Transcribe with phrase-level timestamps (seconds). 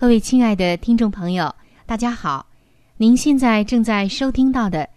[0.00, 2.46] 各位亲爱的听众朋友，大家好！
[2.96, 4.88] 您现在正在收听到的，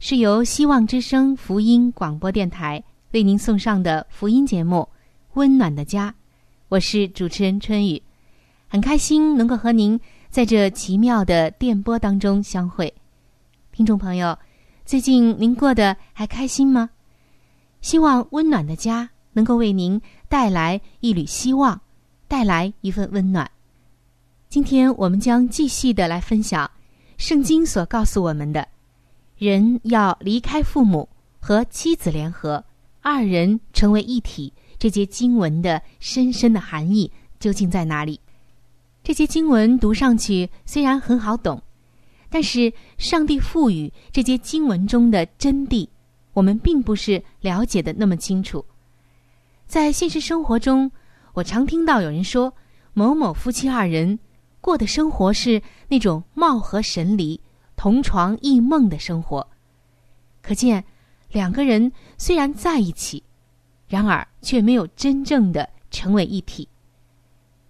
[0.00, 4.86] 是由希望之声福音广播电台为您送上的福音节目
[5.32, 6.10] 《温暖的家》。
[6.68, 8.02] 我是主持人春雨，
[8.68, 12.92] 很开心能够和您在这奇妙的电波当中相会。
[13.72, 14.38] 听众朋友，
[14.84, 16.90] 最近您过得还开心吗？
[17.80, 21.80] 希望《温暖的家》能够为您带来一缕希望，
[22.28, 23.50] 带来一份温暖。
[24.50, 26.68] 今天我们将继续的来分享
[27.18, 28.66] 圣经所告诉我们的：
[29.38, 32.64] 人要离开父母和妻子联合，
[33.00, 34.52] 二人成为一体。
[34.76, 38.18] 这节经文的深深的含义究竟在哪里？
[39.04, 41.62] 这些经文读上去虽然很好懂，
[42.28, 45.86] 但是上帝赋予这些经文中的真谛，
[46.32, 48.64] 我们并不是了解的那么清楚。
[49.68, 50.90] 在现实生活中，
[51.34, 52.52] 我常听到有人说
[52.94, 54.18] 某某夫妻二人。
[54.60, 57.40] 过的生活是那种貌合神离、
[57.76, 59.46] 同床异梦的生活，
[60.42, 60.84] 可见
[61.30, 63.22] 两个人虽然在一起，
[63.88, 66.68] 然而却没有真正的成为一体。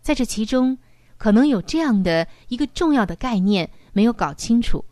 [0.03, 0.77] 在这其中，
[1.17, 4.85] 可能有这样的一个重要的概念没有搞清楚，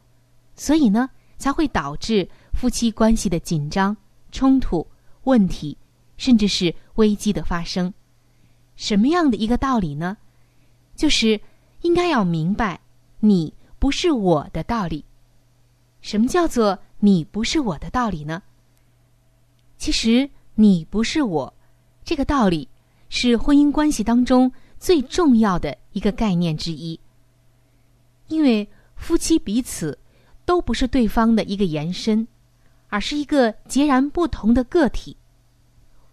[0.55, 3.97] 所以呢，才会导致夫妻关系的紧张、
[4.31, 4.87] 冲突、
[5.25, 5.77] 问题，
[6.17, 7.93] 甚至是危机的发生。
[8.77, 10.17] 什么样的一个道理呢？
[10.95, 11.41] 就是。
[11.83, 12.81] 应该要明白，
[13.21, 15.05] 你不是我的道理。
[16.01, 18.43] 什么叫做你不是我的道理呢？
[19.77, 21.55] 其实你不是我，
[22.05, 22.69] 这个道理
[23.09, 26.99] 是婚姻关系当中最重要的一个概念之一。
[28.27, 29.99] 因为夫妻彼此
[30.45, 32.27] 都不是对方的一个延伸，
[32.89, 35.17] 而是一个截然不同的个体。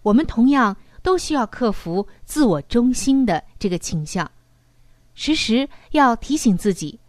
[0.04, 4.30] 我们同样都需要克服自我中心的这个倾向。
[5.16, 7.00] 时时要提醒自己，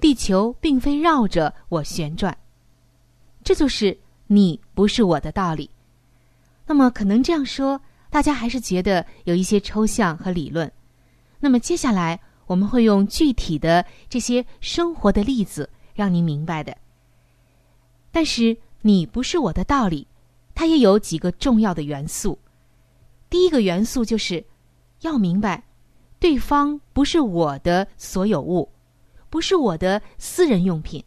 [0.00, 2.36] 地球并非绕着我旋转。
[3.44, 3.98] 这就是
[4.28, 5.68] 你不是我的道理。
[6.66, 7.80] 那么，可能这样说，
[8.10, 10.70] 大家还是觉得有一些抽象和理论。
[11.40, 16.76] 那么，接下来我们会用具体的这些生活的例子，让您明白的。
[18.12, 20.06] 但是，你不是我的道理，
[20.54, 22.38] 它也有几个重要的元素。
[23.28, 24.44] 第一个元素就是
[25.00, 25.64] 要明白。
[26.18, 28.70] 对方不是我的所有物，
[29.30, 31.04] 不是我的私人用品。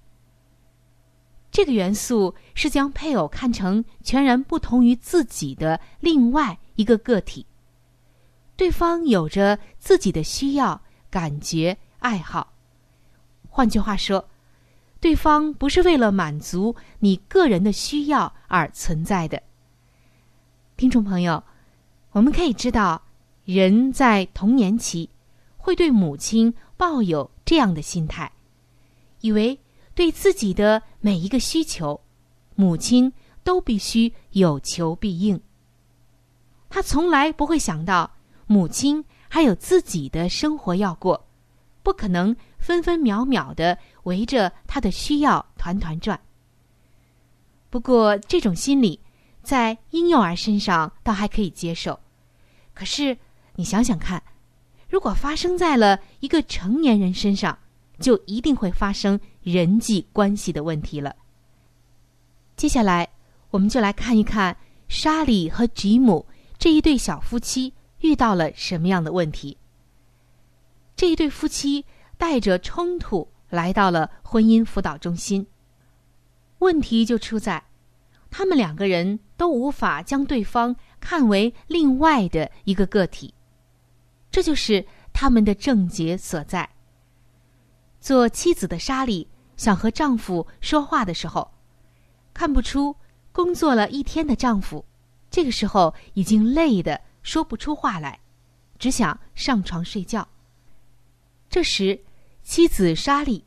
[1.51, 7.45] 这个元素是将配偶看成全然不同于自己的另外一个个体。
[8.55, 12.53] 对方有着自己的需要、感觉、爱好。
[13.49, 14.23] 换句话说，
[15.01, 19.43] 对方不是为了满足你个人的需要而存在的。
[20.77, 21.43] 听众朋友，
[22.11, 23.01] 我们可以知道。
[23.53, 25.09] 人在童年期，
[25.57, 28.31] 会对母亲抱有这样的心态，
[29.19, 29.59] 以为
[29.93, 31.99] 对自己的每一个需求，
[32.55, 33.11] 母亲
[33.43, 35.37] 都必须有求必应。
[36.69, 38.09] 他从来不会想到，
[38.47, 41.27] 母亲还有自己的生活要过，
[41.83, 46.17] 不可能分分秒秒的围着他的需要团团转。
[47.69, 48.97] 不过，这种心理
[49.43, 51.99] 在婴幼儿身上倒还可以接受，
[52.73, 53.17] 可是。
[53.55, 54.21] 你想想看，
[54.89, 57.57] 如果发生在了一个成年人身上，
[57.99, 61.15] 就一定会发生人际关系的问题了。
[62.55, 63.07] 接下来，
[63.49, 64.55] 我们就来看一看
[64.87, 66.25] 莎莉和吉姆
[66.57, 69.57] 这一对小夫妻遇到了什么样的问题。
[70.95, 71.85] 这一对夫妻
[72.17, 75.45] 带着冲突来到了婚姻辅导中心。
[76.59, 77.63] 问题就出在，
[78.29, 83.33] 他们两个人都无法将对方看为另外的一个个体，
[84.31, 86.67] 这就是他们的症结所在。
[87.99, 91.51] 做妻子的莎莉想和丈夫说话的时候，
[92.33, 92.95] 看不出
[93.31, 94.83] 工作了一天的丈夫，
[95.29, 98.19] 这个时候已经累得说不出话来，
[98.79, 100.27] 只想上床睡觉。
[101.49, 102.01] 这时，
[102.41, 103.43] 妻子莎莉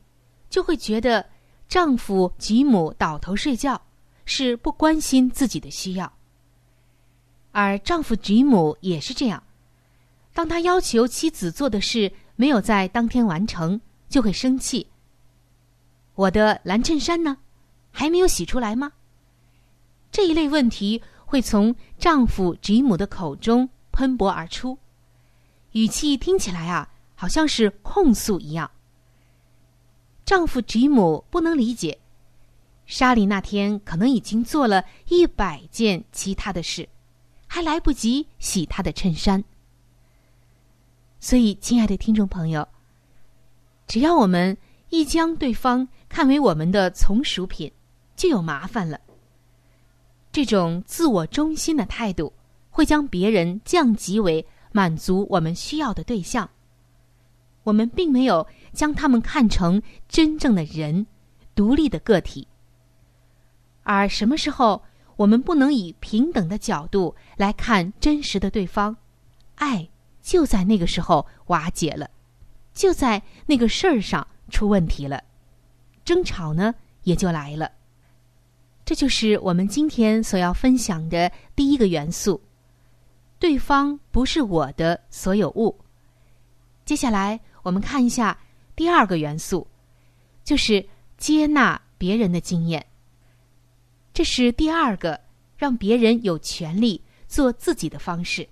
[0.49, 1.31] 就会觉得
[1.67, 3.81] 丈夫吉姆倒头睡觉
[4.27, 6.13] 是不关心自己的需要，
[7.51, 9.43] 而丈夫吉姆也是这样。
[10.35, 14.87] 当他要求妻子做的事没有在当天完成，就会生气。
[16.15, 17.39] 我的蓝衬衫呢，
[17.91, 18.93] 还没有洗出来吗？
[20.13, 24.77] 这一类问题会从丈夫吉姆的口中喷薄而出，
[25.73, 26.91] 语气听起来啊。
[27.17, 28.69] 好像是控诉一样。
[30.27, 32.01] 丈夫吉姆不能理解，
[32.87, 36.89] 莎莉那天可能已经做了一百件其他的事，
[37.47, 39.45] 还来不及洗她的衬衫。
[41.25, 42.69] 所以，亲爱的听众朋友，
[43.87, 44.55] 只要我们
[44.91, 47.73] 一将对方看为我们的从属品，
[48.15, 49.01] 就有麻烦了。
[50.31, 52.31] 这种自我中心的态度，
[52.69, 56.47] 会将别人降级为满足我们需要的对象。
[57.63, 61.07] 我们并没有将他们看成真正的人，
[61.55, 62.47] 独立的个体。
[63.83, 64.83] 而什么时候
[65.17, 68.95] 我们不能以平等的角度来看真实的对方，
[69.55, 69.89] 爱
[70.25, 72.11] 就在那个时候瓦解了，
[72.73, 75.23] 就在那个事儿上出问题了，
[76.05, 76.75] 争吵呢
[77.05, 77.71] 也就来了。
[78.85, 82.43] 这就是我们今天所要分享的第一个元素：
[83.39, 85.79] 对方不是我的所有物。
[86.85, 87.39] 接下来。
[87.65, 88.39] 我们看一下
[88.77, 89.67] 第二个元素，
[90.45, 90.87] 就是
[91.17, 92.85] 接纳别人的经验。
[94.13, 95.19] 这是第二个
[95.57, 98.47] 让别人有权利做自己的方式。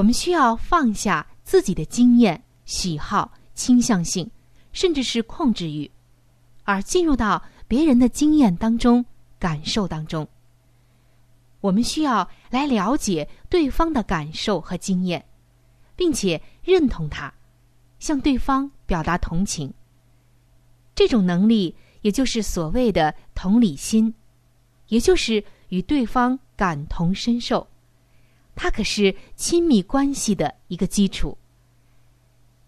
[0.00, 4.30] 我们需要放下自己的经验、喜好、倾向性，
[4.72, 5.90] 甚至是控制欲，
[6.64, 9.04] 而进入到别人的经验当中、
[9.38, 10.26] 感受当中。
[11.60, 15.22] 我们需要来了解对方的感受和经验，
[15.94, 17.30] 并且认同他。
[17.98, 19.70] 向对方表达同情，
[20.94, 24.14] 这种能力也就是所谓的同理心，
[24.88, 27.68] 也就是与对方感同身受，
[28.62, 31.34] 它可是亲密关系的一个基础。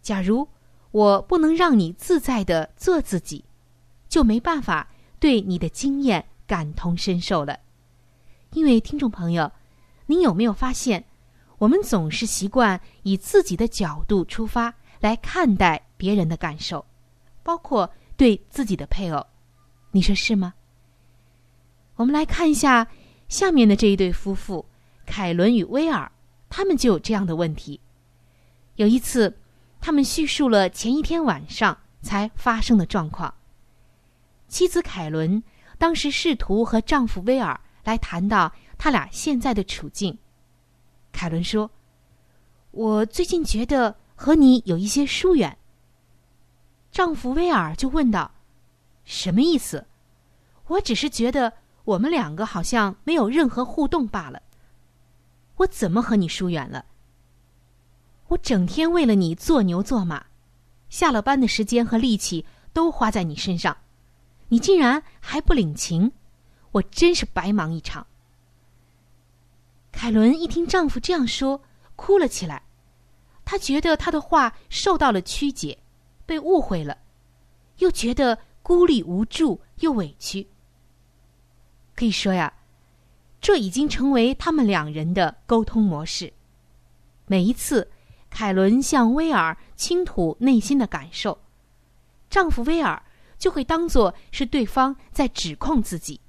[0.01, 0.49] 假如
[0.91, 3.45] 我不能让你自在的做自己，
[4.09, 4.89] 就没办法
[5.21, 7.61] 对你的经验感同身受了。
[8.55, 9.53] 因为听众朋友，
[10.07, 11.05] 您有没有发现，
[11.59, 14.75] 我们总是习惯以自己的角度出发。
[14.99, 16.87] 来看待别人的感受，
[17.43, 19.27] 包括对自己的配偶，
[19.91, 20.55] 你说是吗？
[21.97, 22.89] 我们来看一下
[23.29, 24.65] 下面的这一对夫妇，
[25.07, 26.11] 凯伦与威尔，
[26.49, 27.81] 他们就有这样的问题。
[28.77, 29.37] 有一次，
[29.81, 33.35] 他们叙述了前一天晚上才发生的状况。
[34.49, 35.43] 妻子凯伦
[35.79, 40.19] 当时试图和丈夫威尔来谈到他俩现在的处境。
[41.13, 41.71] 凯伦说
[42.73, 45.59] ：“我最近觉得。”和你有一些疏远。
[46.93, 48.31] 丈夫威尔就问道
[49.05, 49.85] ：“什么意思？”
[50.69, 54.41] 我只是觉得我们两个好像没有任何互动罢了。
[55.63, 56.85] 我怎么和你疏远了？
[58.29, 60.27] 我整天为了你做牛做马，
[60.89, 63.77] 下了班的时间和力气都花在你身上，
[64.49, 66.13] 你竟然还不领情，
[66.73, 68.07] 我真是白忙一场。
[69.93, 71.63] 凯伦一听丈夫这样说，
[71.97, 72.63] 哭了起来。
[73.45, 75.79] 她觉得她的话受到了曲解，
[76.25, 76.99] 被误会了，
[77.79, 80.49] 又觉得孤立无助又委屈。
[81.95, 82.53] 可以说呀，
[83.43, 86.33] 这已经成为他们两人的沟通模式。
[87.27, 87.91] 每一次，
[88.31, 91.37] 凯伦向威尔倾吐内心的感受，
[92.31, 93.03] 丈夫威尔
[93.37, 96.21] 就会当作是对方在指控自己。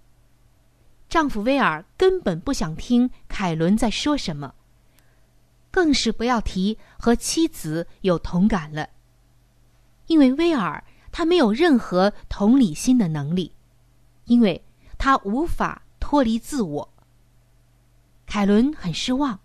[1.07, 4.55] 丈夫威尔根本不想听凯伦在说什么。
[5.69, 8.89] 更是不要提和妻子有同感了，
[10.07, 13.51] 因为威尔他没有任何同理心的能力，
[14.25, 14.63] 因为
[14.97, 16.92] 他无法脱离自我。
[18.25, 19.39] 凯伦很失望，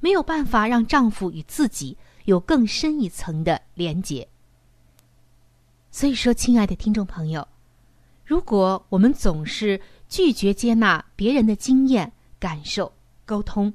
[0.00, 4.28] 没有办法让丈夫与自己有更深一层的连结。
[5.90, 7.46] 所以说，亲爱的听众朋友，
[8.24, 12.92] 如果我们总是拒绝接纳别人的经验、感受、
[13.24, 13.72] 沟通，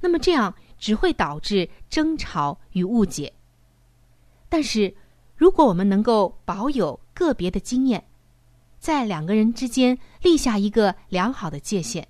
[0.00, 3.32] 那么这样只会导致争吵与误解。
[4.48, 4.94] 但是，
[5.36, 8.06] 如果我们能够保有个别的经验，
[8.78, 12.06] 在两个人之间立下一个良好的界限，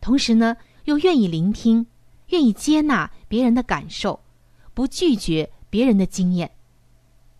[0.00, 0.56] 同时呢，
[0.88, 1.86] 又愿意聆听、
[2.28, 4.24] 愿意接纳别人的感受，
[4.72, 6.50] 不拒绝别人的经验，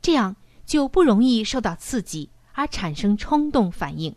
[0.02, 0.36] 这样
[0.66, 4.14] 就不容易受到刺激而产生冲动反应，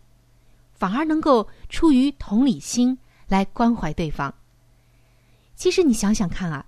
[0.74, 2.98] 反而能够出于同理心
[3.30, 4.34] 来关怀对方。
[5.56, 6.66] 其实你想想看啊，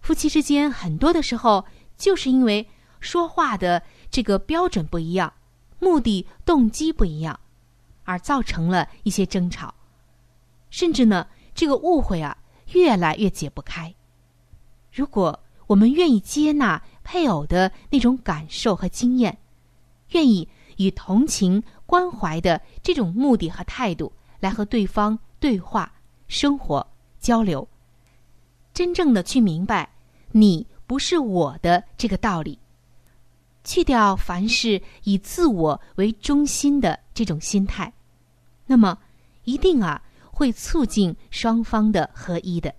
[0.00, 1.66] 夫妻之间很多的时候
[1.98, 2.66] 就是因为
[2.98, 5.30] 说话的这个标准不一样。
[5.78, 7.38] 目的动机不一样，
[8.04, 9.74] 而造成了一些争吵，
[10.70, 12.36] 甚至呢，这个误会啊
[12.74, 13.92] 越来越解不开。
[14.92, 19.36] 如果我们愿意接纳配偶的那种感受和经验，
[20.10, 25.92] 愿意以同情关怀的这种目的和态度来和对方对话、
[26.28, 26.86] 生活、
[27.18, 27.66] 交流，
[28.72, 29.88] 真正的去明白
[30.32, 32.58] “你不是我的”这个道理。
[33.64, 37.92] 去掉凡事以自我为中心的这种心态，
[38.66, 38.96] 那么
[39.42, 40.00] 一定啊
[40.36, 42.74] 会促进双方的合一的。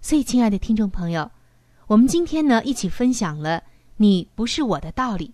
[0.00, 1.30] 所以，亲爱的听众朋友，
[1.86, 3.62] 我们今天呢一起分享了
[3.96, 5.32] “你不是我的道理”。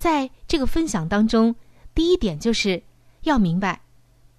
[0.00, 1.54] 在这个分享当中，
[1.94, 2.82] 第一点就是
[3.24, 3.78] 要明白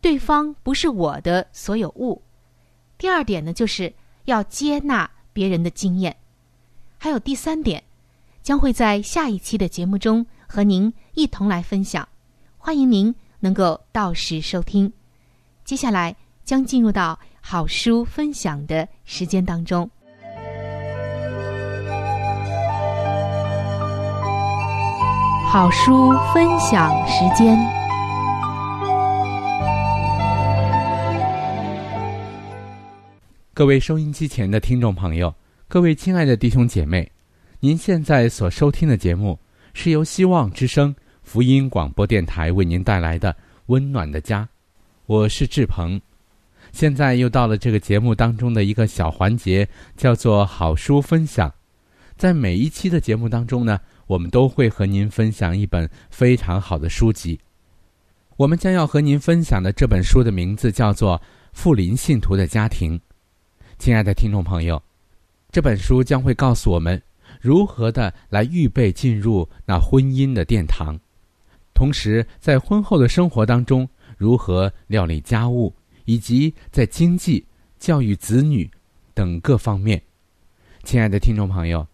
[0.01, 2.19] 对方不是我的所有物；
[2.97, 6.11] 第二点呢，就是要接纳别人的经验；
[6.97, 7.83] 还有第三点。
[8.41, 12.07] 将会在下一期的节目中和您一同来分享，
[12.57, 14.91] 欢迎您能够到时收听。
[15.65, 19.89] 接下来将进入到好书分享的时间当中。
[25.51, 27.57] 好书分享时间，
[33.51, 35.33] 各位收音机前的听众朋友，
[35.67, 37.11] 各位亲爱的弟兄姐妹。
[37.59, 39.39] 您现在所收听的节目
[39.73, 43.33] 是由希望之声福音广播电台为您带来的
[43.67, 44.43] 《温暖的家》，
[45.07, 46.01] 我是志鹏。
[46.71, 51.53] 现在又到了这个节目当中的一个小环节，叫做好书分享。
[52.17, 57.39] 在每一期的节目当中呢，我们都会和您分享一本非常好的书籍。
[58.35, 61.19] 我们将要和您分享的这本书的名字叫做
[61.53, 62.97] 《富林信徒的家庭》。
[63.77, 64.81] 亲爱的听众朋友，
[65.51, 66.99] 这本书将会告诉我们。
[67.39, 70.99] 如何的来预备进入那婚姻的殿堂，
[71.75, 75.73] 同时在婚后的生活当中如何料理家务，
[76.05, 77.45] 以及在经济、
[77.79, 78.69] 教育子女
[79.13, 80.01] 等各方面。
[80.83, 81.85] 亲爱的听众朋友，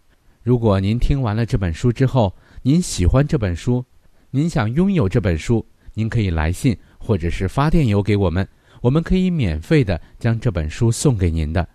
[0.42, 3.84] 如果您听完了这本书之后，您喜欢这本书，
[4.30, 5.64] 您想拥有这本书，
[5.94, 8.46] 您可以来信或者是发电邮给我们，
[8.80, 11.66] 我们可以免费的将这本书送给您的。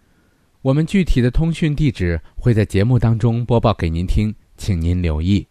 [0.62, 5.48] 我们具体的通讯地址会在节目当中播报给您听，请您留意。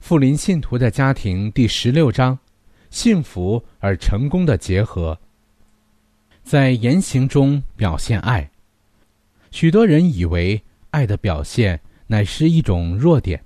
[0.00, 2.36] 富林信徒的家庭第十六章：
[2.92, 5.18] 幸福而成功的结合。
[6.44, 8.48] 在言行中表现爱。
[9.50, 13.42] 许多人以为爱的表现乃是一种弱点，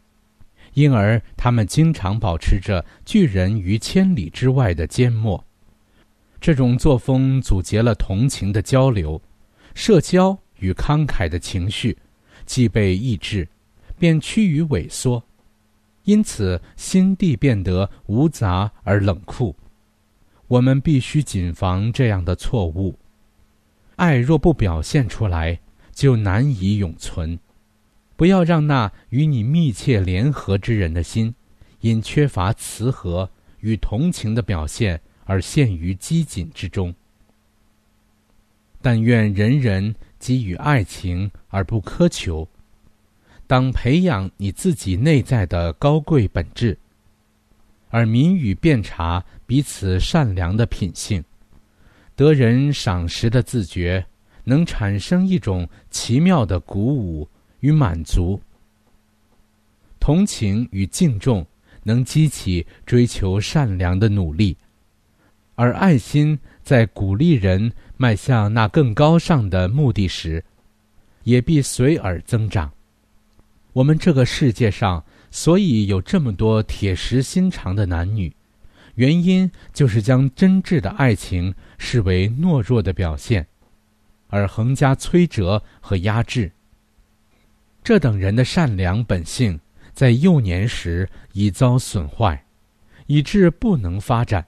[0.74, 5.42] 因而他们经常保持着拒人于千里之外的缄默。
[6.40, 9.20] 这种作风阻截了同情的交流。
[9.74, 11.96] 社交与慷慨的情绪，
[12.46, 13.46] 既被抑制，
[13.98, 15.22] 便趋于萎缩，
[16.06, 19.54] 因此心地变得无杂而冷酷。
[20.48, 22.98] 我们必须谨防这样的错误。
[23.96, 25.60] 爱若不表现出来，
[25.92, 27.38] 就难以永存。
[28.16, 31.34] 不要让那与你密切联合之人的心，
[31.80, 33.28] 因缺乏慈和
[33.60, 36.94] 与同情的表现而陷于机紧之中。
[38.80, 42.48] 但愿人人给予爱情而不苛求。
[43.46, 46.76] 当培养你自己内在的高贵本质，
[47.88, 51.22] 而民与辨察彼此善良的品性，
[52.14, 54.04] 得人赏识的自觉，
[54.44, 57.28] 能产生一种奇妙的鼓舞
[57.60, 58.40] 与满足。
[60.00, 61.46] 同情与敬重
[61.82, 64.56] 能激起追求善良的努力，
[65.54, 67.72] 而爱心在鼓励人。
[67.98, 70.44] 迈向那更高尚的目的时，
[71.22, 72.70] 也必随而增长。
[73.76, 78.34] 我们这个世界上所以有这么多铁石心肠的男女，
[78.94, 83.46] 原因就是将真挚的爱情视为懦弱的表现，
[84.28, 86.50] 而横加摧折和压制。
[87.84, 89.60] 这等人的善良本性
[89.92, 92.46] 在幼年时已遭损坏，
[93.06, 94.46] 以致不能发展，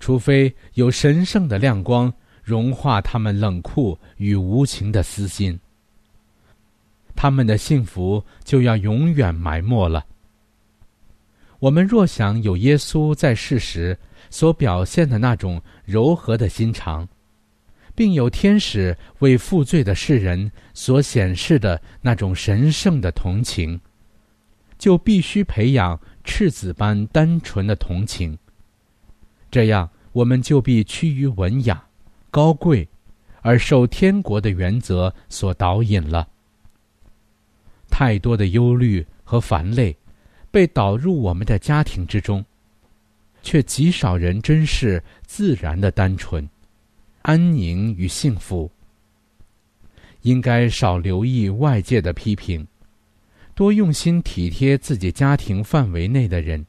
[0.00, 2.10] 除非有神圣的亮光
[2.42, 5.60] 融化他们冷酷与无情的私心，
[7.20, 10.06] 他们的幸福就要永远埋没了。
[11.58, 13.98] 我们若想有耶稣在世时
[14.30, 17.08] 所表现的那种柔和的心肠，
[17.92, 23.80] 并有天使为负罪的世人所显示的那种神圣的同情，
[24.78, 28.38] 就必须培养赤子般单纯的同情。
[29.50, 31.84] 这样，我们就必趋于文雅、
[32.30, 32.88] 高贵，
[33.42, 36.28] 而受天国的原则所导引了。
[37.98, 39.96] 太多的忧虑和烦累，
[40.52, 42.44] 被导入我们的家庭之中，
[43.42, 46.48] 却极少人珍视自然的单纯。
[47.22, 48.70] 安宁与幸福，
[50.22, 52.64] 应该少留意外界的批评，
[53.56, 56.64] 多用心体贴自己家庭范围内的人。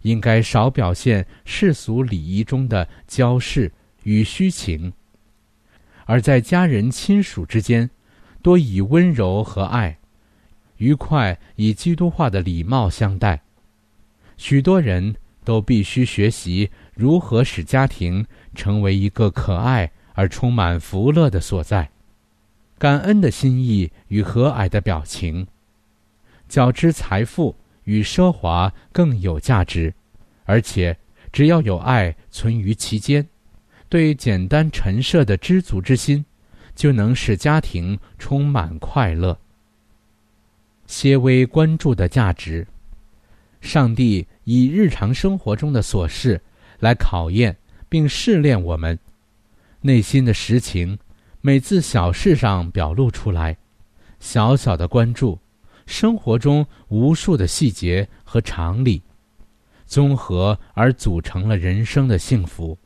[0.00, 3.70] 应该少表现世俗礼仪中的骄饰
[4.04, 4.90] 与虚情，
[6.06, 7.90] 而在家人亲属之间，
[8.40, 9.98] 多以温柔和爱、
[10.82, 13.40] 愉快以基督化的礼貌相待。
[14.36, 18.26] 许多人都必须学习如何使家庭。
[18.54, 21.90] 成为一个可爱而充满福乐的所在，
[22.78, 25.46] 感恩的心意与和蔼的表情，
[26.50, 29.94] 较之财富与奢华更有价值，
[30.44, 30.98] 而且
[31.32, 33.26] 只要有爱存于其间，
[33.88, 36.22] 对简单陈设的知足之心，
[36.74, 39.38] 就能使家庭充满快乐。
[40.86, 42.66] 些微关注的价值，
[43.60, 46.40] 上帝以日常生活中的琐事
[46.78, 47.56] 来考验。
[47.92, 48.98] 并试炼我们
[49.82, 50.98] 内心的实情，
[51.42, 53.54] 每次小事上表露出来，
[54.18, 55.38] 小小的关注，
[55.84, 59.02] 生活中无数的细节和常理，
[59.84, 62.78] 综合而组成了人生的幸福。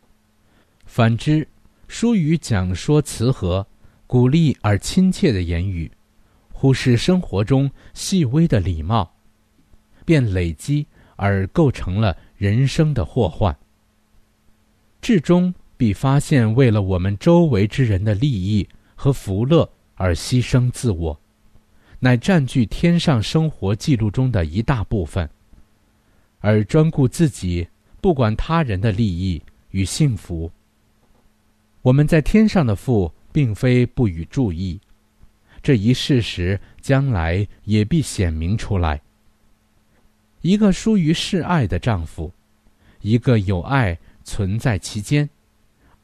[0.86, 1.46] 反之，
[1.86, 3.64] 疏于讲说慈和、
[4.08, 5.88] 鼓励而亲切的言语，
[6.58, 9.12] 忽视生活中细微的礼貌，
[10.06, 13.54] 便累积而构成了人生的祸患。
[15.02, 21.20] 至终必发现，为了我们周围之人的利益和福乐而牺牲自我，
[22.00, 25.28] 乃占据天上生活记录中的一大部分；
[26.38, 27.68] 而专顾自己，
[28.00, 29.42] 不管他人的利益
[29.72, 30.50] 与幸福。
[31.82, 34.80] 我们在天上的父，并非不予注意，
[35.66, 39.02] 这一事实将来也必显明出来。
[40.40, 42.32] 一个疏于示爱的丈夫，
[43.00, 43.98] 一个有爱。
[44.22, 45.28] 存在其间，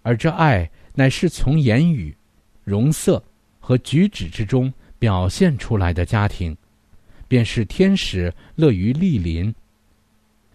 [0.02, 2.16] 而这爱乃是从言语、
[2.64, 3.22] 容色
[3.60, 6.56] 和举止之中表现出来的家庭，
[7.26, 9.52] 便是天使乐于莅临，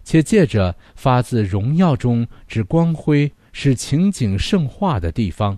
[0.03, 5.57] 且借着发自荣耀中之光辉，使情景圣化的地方，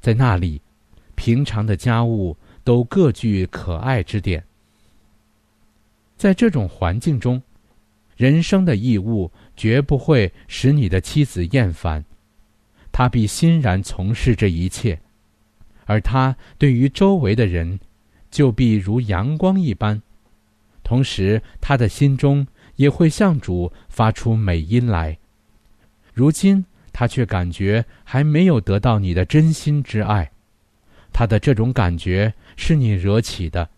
[0.00, 0.60] 在那里，
[1.14, 4.42] 平常的家务都各具可爱之点。
[6.16, 7.40] 在这种环境中，
[8.16, 9.30] 人生的义务。
[9.56, 12.04] 绝不会使你的妻子厌烦，
[12.90, 14.98] 她必欣然从事这一切，
[15.84, 17.78] 而他对于周围的人，
[18.32, 20.02] 就必如阳光一般。
[20.82, 25.16] 同时，他的心中也会向主发出美音来。
[26.12, 30.28] 如今，他却感觉还没有得到你的真心之爱，
[31.12, 33.68] 他的这种感觉是你惹起的。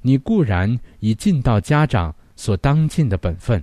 [0.00, 3.62] 你固然已尽到家长所当尽的本分。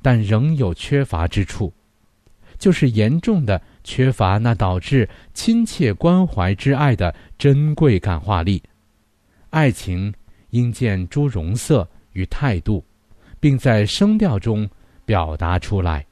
[0.00, 1.72] 但仍有缺乏之处，
[2.56, 8.62] 就是严重的缺乏那导致亲切关怀之爱的珍贵感化力。
[9.50, 10.14] 爱情
[10.50, 12.84] 应见诸容色与态度，
[13.40, 14.68] 并在声调中
[15.04, 16.06] 表达出来。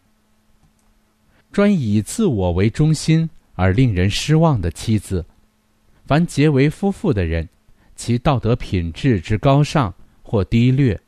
[1.52, 5.24] 专以自我为中心而令人失望的妻子，
[6.06, 7.48] 凡结为夫妇的人，
[7.96, 9.92] 其道德品质之高尚
[10.22, 11.00] 或低劣。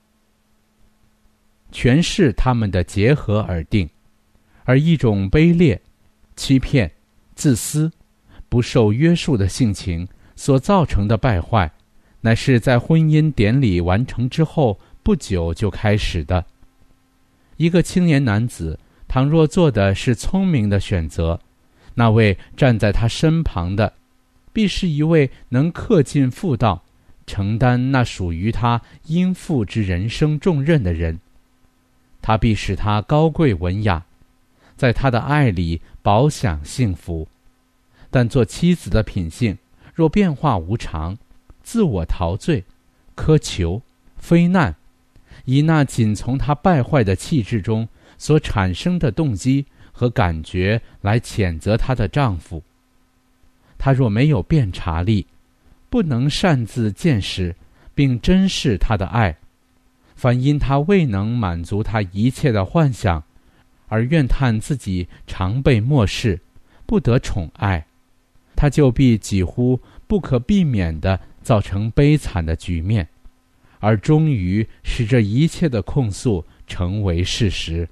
[1.71, 3.89] 全是他们的结合而定，
[4.65, 5.81] 而一种卑劣、
[6.35, 6.91] 欺骗、
[7.35, 7.93] 自私、
[8.49, 11.71] 不受约束的性情所造成的败坏，
[12.23, 16.45] 乃是在婚姻典礼完成之后不久就开始的。
[17.57, 21.39] 一个青年男子，倘若做的是聪明的选择，
[21.95, 23.93] 那位站在他身旁的，
[24.53, 26.85] 必是一位能恪尽妇道、
[27.27, 31.21] 承担那属于他应负之人生重任的人。
[32.21, 34.05] 他必使他高贵文雅，
[34.77, 37.29] 在他的爱里饱享幸福。
[38.11, 39.59] 但做妻子的品性
[39.95, 41.19] 若变化无常，
[41.63, 42.65] 自我陶醉、
[43.15, 43.83] 苛求、
[44.17, 44.75] 非难，
[45.45, 52.63] 以那仅从他败坏的气质中所产生的动机和感觉来谴责她的丈夫。
[53.89, 55.27] 他若没有辨察力，
[55.89, 57.57] 不能擅自见识
[57.95, 59.35] 并珍视他的爱，
[60.15, 63.25] 反因他未能满足他一切的幻想，
[63.87, 66.39] 而怨叹自己常被漠视，
[66.85, 67.87] 不得宠爱。
[68.55, 73.09] 他就必几乎不可避免地造成悲惨的局面，
[73.79, 77.89] 而终于使这一切的控诉成为事实。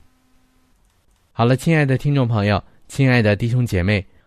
[1.33, 4.05] 好了，亲爱的听众朋友，亲爱的弟兄姐妹，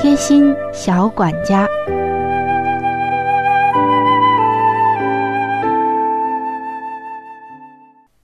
[0.00, 1.66] 贴心小管家，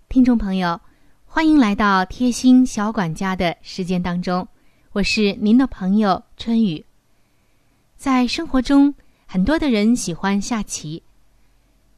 [0.09, 0.81] 听众朋友，
[1.27, 4.47] 欢迎来到贴心小管家的时间当中，
[4.93, 6.87] 我是您的朋友春雨。
[7.97, 8.95] 在生活中，
[9.27, 11.03] 很多的人喜欢下棋。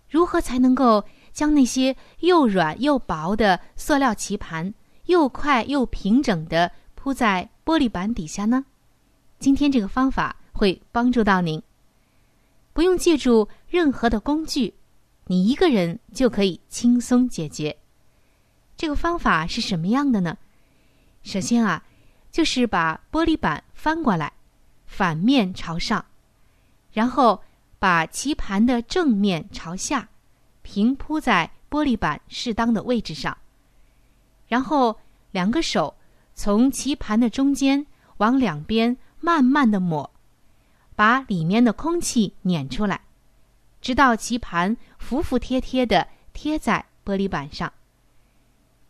[0.09, 4.73] 如何才能够将那些又软又薄的塑料棋盘，
[5.05, 8.65] 又快又平整的铺在玻璃板底下呢？
[9.47, 11.63] 今天这个方法会帮助到您，
[12.73, 14.75] 不用借助任何的工具，
[15.27, 17.77] 你一个人就可以轻松解决。
[18.77, 20.37] 这个方法是什么样的呢？
[21.23, 21.85] 首先啊，
[22.33, 24.33] 就是把玻璃板翻过来。
[24.85, 26.05] 反面朝上，
[26.91, 27.41] 然后
[27.79, 30.09] 把棋盘的正面朝下，
[30.63, 33.39] 平铺在玻璃板适当的位置上。
[34.49, 34.99] 然后
[35.31, 35.95] 两个手
[36.35, 40.11] 从棋盘的中间往两边慢慢的抹，
[40.95, 43.01] 把里面的空气碾出来，
[43.81, 47.73] 直到棋盘服服帖帖的贴在玻璃板上。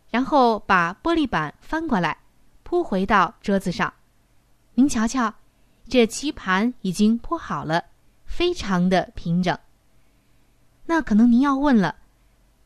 [0.09, 2.17] 然后把玻璃板翻过来，
[2.63, 3.93] 铺回到桌子上。
[4.75, 5.33] 您瞧瞧。
[5.89, 7.81] 这棋盘已经铺好了，
[8.25, 9.57] 非常的平整。
[10.85, 11.95] 那可能您要问了，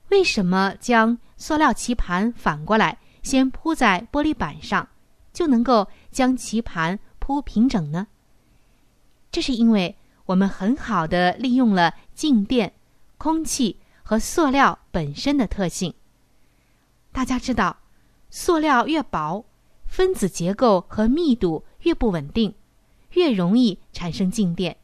[0.10, 4.88] 为什么将塑料棋盘反过来先铺在玻璃板上，
[5.32, 8.07] 就能够将棋盘铺平整呢？
[9.31, 12.73] 这是因为我们很好的利用了静电、
[13.17, 15.93] 空气和塑料本身的特性。
[17.13, 17.77] 大家知道，
[18.29, 19.45] 塑料越薄，
[19.86, 22.55] 分子结构和密度越不稳定。
[23.12, 24.77] 越容易产生静电，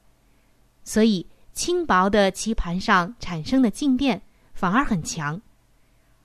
[0.84, 4.21] 所以轻薄的棋盘上产生的静电
[4.54, 5.41] 反而很强。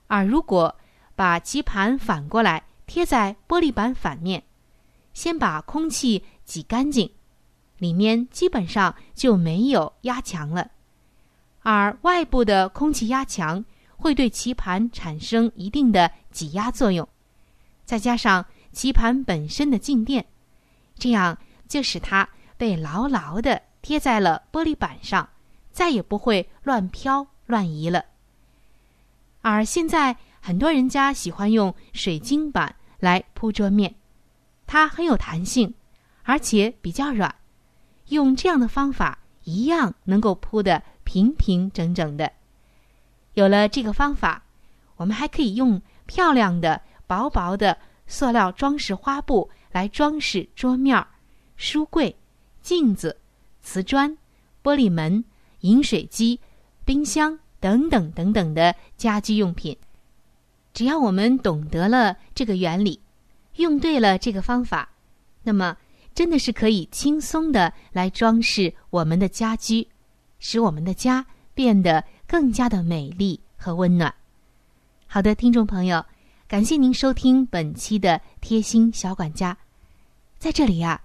[0.07, 0.75] 而如果
[1.15, 4.43] 把棋盘反过来贴在玻璃板反面，
[5.13, 7.09] 先把空气挤干净，
[7.77, 10.71] 里面基本上就没有压强了。
[11.61, 13.63] 而外部的空气压强
[13.95, 17.07] 会对棋盘产生一定的挤压作用，
[17.85, 20.25] 再加上棋盘本身的静电，
[20.97, 21.37] 这样。
[21.65, 25.27] 就使它被牢牢的贴在了玻璃板上，
[25.71, 28.05] 再也不会乱飘乱移了。
[29.41, 33.95] 而现在很多人家喜欢用水晶板来铺桌面，
[34.65, 35.73] 它很有弹性，
[36.23, 37.33] 而且比较软，
[38.07, 42.31] 用这样的方法一样能够铺得平平整整的。
[43.33, 44.43] 有了这个方法，
[44.95, 51.07] 我们还可以用漂亮的薄薄的塑料装饰花布来装饰桌面儿。
[51.55, 52.15] 书柜、
[52.61, 53.17] 镜子、
[53.61, 54.17] 瓷砖、
[54.63, 55.23] 玻璃门、
[55.61, 56.39] 饮水机、
[56.83, 59.77] 冰箱等等等等的家居用品，
[60.73, 62.99] 只要我们懂得了这个原理，
[63.55, 64.89] 用对了这个方法，
[65.43, 65.77] 那么
[66.13, 69.87] 真的是可以轻松的来装饰我们的家居，
[70.39, 74.13] 使我们的家变得更加的美丽和温暖。
[75.07, 76.05] 好的，听众朋友，
[76.47, 79.57] 感谢您收听本期的贴心小管家，
[80.37, 81.01] 在这里呀。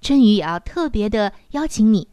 [0.00, 2.08] 春雨也要特别的邀请你，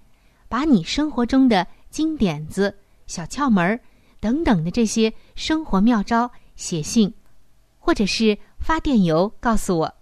[0.48, 3.80] 把你生活中的金点子、小窍门儿
[4.20, 7.12] 等等的这些生活妙招写信
[7.80, 9.94] 或者是发电邮告诉我，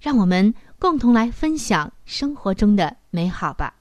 [0.00, 3.74] 让我们共同来分享生活中的美好吧。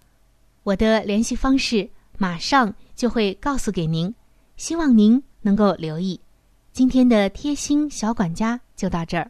[0.63, 4.13] 我的联系方式马上就会告诉给您，
[4.55, 6.19] 希望您能够留意。
[6.71, 9.29] 今天的贴心小管家就到这儿。